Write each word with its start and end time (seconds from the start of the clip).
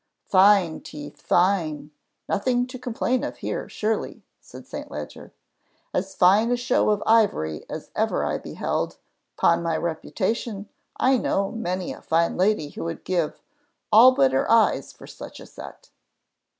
"Fine 0.31 0.81
teeth, 0.81 1.21
fine! 1.21 1.91
Nothing 2.27 2.65
to 2.65 2.79
complain 2.79 3.23
of 3.23 3.37
here 3.37 3.69
surely," 3.69 4.23
said 4.39 4.65
St. 4.65 4.89
Leger. 4.89 5.31
"As 5.93 6.15
fine 6.15 6.49
a 6.51 6.57
show 6.57 6.89
of 6.89 7.03
ivory 7.05 7.67
as 7.69 7.91
ever 7.95 8.25
I 8.25 8.39
beheld. 8.39 8.97
'Pon 9.37 9.61
my 9.61 9.77
reputation, 9.77 10.67
I 10.97 11.19
know 11.19 11.51
many 11.51 11.93
a 11.93 12.01
fine 12.01 12.35
lady 12.35 12.69
who 12.69 12.83
would 12.85 13.03
give 13.03 13.43
all 13.91 14.13
but 14.13 14.31
her 14.31 14.49
eyes 14.49 14.91
for 14.91 15.05
such 15.05 15.39
a 15.39 15.45
set." 15.45 15.91